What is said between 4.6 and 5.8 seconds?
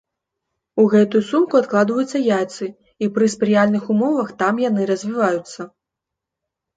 яны развіваюцца.